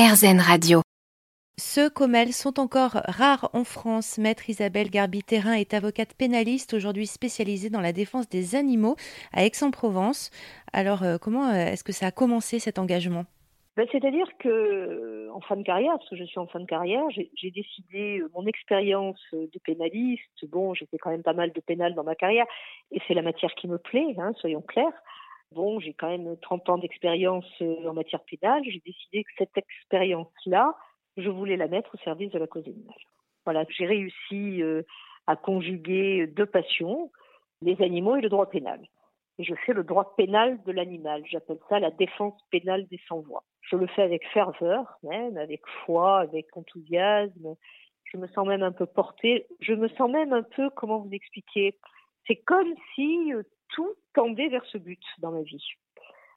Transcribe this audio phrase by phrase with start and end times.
[0.00, 0.80] RZN Radio.
[1.58, 4.16] Ceux comme elle sont encore rares en France.
[4.16, 8.96] Maître Isabelle Garbi-Terrain est avocate pénaliste, aujourd'hui spécialisée dans la défense des animaux
[9.34, 10.30] à Aix-en-Provence.
[10.72, 13.26] Alors, euh, comment euh, est-ce que ça a commencé cet engagement?
[13.76, 16.66] Ben, C'est-à-dire que, euh, en fin de carrière, parce que je suis en fin de
[16.66, 20.46] carrière, j'ai décidé mon expérience de pénaliste.
[20.48, 22.46] Bon, j'ai fait quand même pas mal de pénal dans ma carrière,
[22.90, 24.94] et c'est la matière qui me plaît, hein, soyons clairs.
[25.52, 28.62] Bon, j'ai quand même 30 ans d'expérience en matière pénale.
[28.64, 30.76] J'ai décidé que cette expérience-là,
[31.16, 32.94] je voulais la mettre au service de la cause animale.
[33.44, 34.82] Voilà, j'ai réussi euh,
[35.26, 37.10] à conjuguer deux passions,
[37.62, 38.80] les animaux et le droit pénal.
[39.38, 41.22] Et je fais le droit pénal de l'animal.
[41.26, 43.42] J'appelle ça la défense pénale des sans-voix.
[43.62, 47.56] Je le fais avec ferveur, même, avec foi, avec enthousiasme.
[48.04, 49.46] Je me sens même un peu portée.
[49.60, 51.76] Je me sens même un peu, comment vous expliquer?
[52.26, 53.42] C'est comme si euh,
[54.28, 55.64] vers ce but dans ma vie.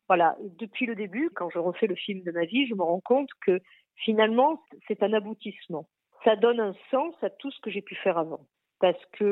[0.07, 3.01] Voilà, depuis le début, quand je refais le film de ma vie, je me rends
[3.01, 3.59] compte que
[3.95, 5.87] finalement, c'est un aboutissement.
[6.23, 8.45] Ça donne un sens à tout ce que j'ai pu faire avant.
[8.79, 9.23] Parce que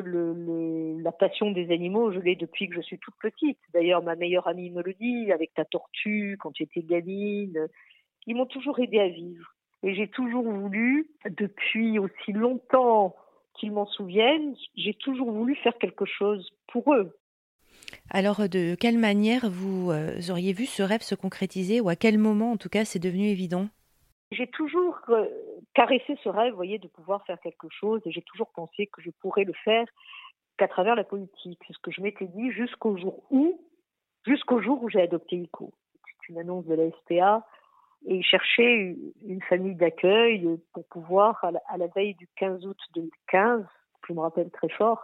[1.01, 3.59] la passion des animaux, je l'ai depuis que je suis toute petite.
[3.73, 7.67] D'ailleurs, ma meilleure amie me le dit, avec ta tortue, quand j'étais gamine.
[8.27, 9.53] Ils m'ont toujours aidé à vivre.
[9.83, 13.15] Et j'ai toujours voulu, depuis aussi longtemps
[13.55, 17.17] qu'ils m'en souviennent, j'ai toujours voulu faire quelque chose pour eux.
[18.09, 22.17] Alors, de quelle manière vous euh, auriez vu ce rêve se concrétiser, ou à quel
[22.17, 23.67] moment, en tout cas, c'est devenu évident?
[24.31, 25.25] J'ai toujours euh,
[25.73, 29.09] caressé ce rêve, voyez, de pouvoir faire quelque chose, et j'ai toujours pensé que je
[29.21, 29.85] pourrais le faire
[30.57, 31.59] qu'à travers la politique.
[31.67, 33.59] C'est ce que je m'étais dit jusqu'au jour où,
[34.25, 35.71] jusqu'au jour où j'ai adopté ICO.
[36.05, 37.45] C'est une annonce de la SPA,
[38.05, 38.95] et il cherchait
[39.25, 43.63] une famille d'accueil pour pouvoir, à la, veille du 15 août 2015,
[44.07, 45.03] je me rappelle très fort,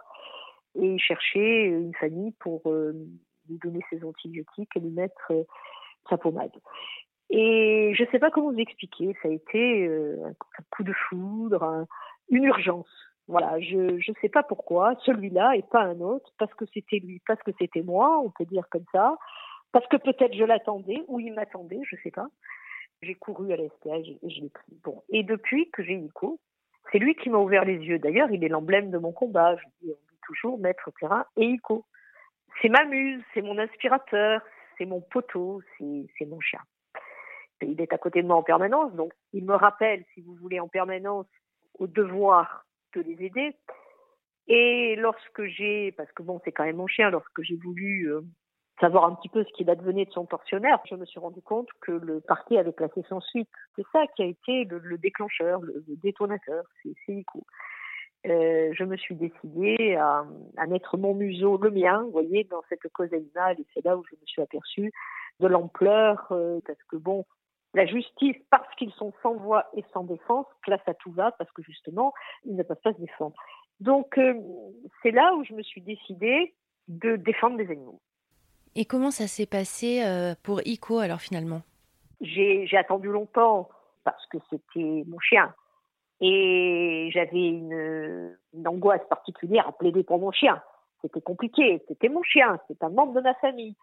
[0.78, 2.92] et il cherchait une famille pour euh,
[3.48, 5.42] lui donner ses antibiotiques et lui mettre euh,
[6.08, 6.52] sa pommade.
[7.30, 10.92] Et je ne sais pas comment vous expliquer, ça a été euh, un coup de
[10.92, 11.86] foudre,
[12.30, 12.88] une urgence.
[13.26, 17.20] Voilà, je ne sais pas pourquoi, celui-là et pas un autre, parce que c'était lui,
[17.26, 19.18] parce que c'était moi, on peut dire comme ça,
[19.72, 22.28] parce que peut-être je l'attendais ou il m'attendait, je ne sais pas.
[23.02, 24.72] J'ai couru à la STA et je l'ai pris.
[24.82, 26.40] Bon, et depuis que j'ai Nico,
[26.90, 27.98] c'est lui qui m'a ouvert les yeux.
[27.98, 29.56] D'ailleurs, il est l'emblème de mon combat.
[30.28, 31.84] Toujours maître terrain et Ico.
[32.62, 34.40] C'est ma muse, c'est mon inspirateur,
[34.76, 36.60] c'est mon poteau, c'est mon chien
[37.66, 40.60] il est à côté de moi en permanence, donc il me rappelle, si vous voulez,
[40.60, 41.26] en permanence
[41.78, 43.56] au devoir de les aider.
[44.46, 48.22] Et lorsque j'ai, parce que bon, c'est quand même mon chien, lorsque j'ai voulu euh,
[48.80, 51.68] savoir un petit peu ce qu'il advenait de son tortionnaire, je me suis rendu compte
[51.80, 53.50] que le parquet avait placé son suite.
[53.76, 57.44] C'est ça qui a été le, déclencheur, le, détonateur, c'est Nico.
[58.28, 60.24] Euh, je me suis décidée à,
[60.56, 63.96] à, mettre mon museau, le mien, vous voyez, dans cette cause animale, et c'est là
[63.96, 64.92] où je me suis aperçue
[65.40, 67.24] de l'ampleur, euh, parce que bon,
[67.74, 71.50] la justice, parce qu'ils sont sans voix et sans défense, classe à tout va, parce
[71.52, 72.12] que justement,
[72.44, 73.36] ils ne peuvent pas se défendre.
[73.80, 74.34] Donc, euh,
[75.02, 76.54] c'est là où je me suis décidée
[76.88, 78.00] de défendre les animaux.
[78.74, 80.02] Et comment ça s'est passé
[80.42, 81.62] pour Ico, alors finalement?
[82.20, 83.68] J'ai attendu longtemps,
[84.04, 85.52] parce que c'était mon chien.
[86.20, 90.60] Et j'avais une, une, angoisse particulière à plaider pour mon chien.
[91.00, 93.76] C'était compliqué, c'était mon chien, c'est un membre de ma famille.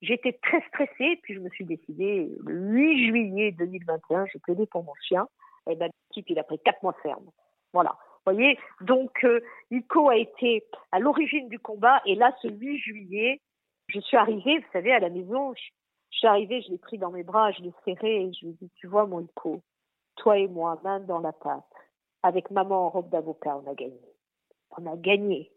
[0.00, 4.82] J'étais très stressée, puis je me suis décidée, le 8 juillet 2021, j'ai plaidé pour
[4.82, 5.28] mon chien.
[5.70, 7.30] Et ben, le type, il a pris quatre mois ferme.
[7.72, 7.96] Voilà.
[8.24, 8.58] Vous voyez?
[8.80, 12.00] Donc, euh, a été à l'origine du combat.
[12.04, 13.40] Et là, ce 8 juillet,
[13.88, 15.54] je suis arrivée, vous savez, à la maison.
[15.54, 18.52] Je, suis arrivée, je l'ai pris dans mes bras, je l'ai serré et je lui
[18.52, 19.62] ai dit, tu vois, mon Ico,
[20.16, 21.64] toi et moi, main dans la pâte,
[22.22, 24.00] avec maman en robe d'avocat, on a gagné.
[24.76, 25.50] On a gagné.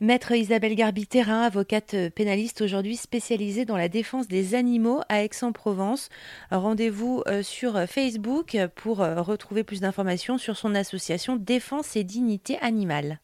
[0.00, 6.08] Maître Isabelle Garbi-Terrain, avocate pénaliste aujourd'hui spécialisée dans la défense des animaux à Aix-en-Provence.
[6.50, 12.58] Rendez-vous euh, sur Facebook pour euh, retrouver plus d'informations sur son association Défense et Dignité
[12.60, 13.20] Animale.